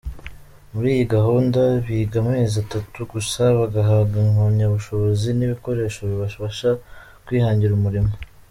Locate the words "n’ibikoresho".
5.33-5.99